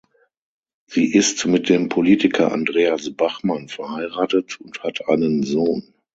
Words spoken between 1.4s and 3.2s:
mit dem Politiker Andreas